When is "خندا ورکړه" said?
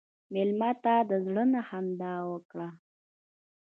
1.67-2.69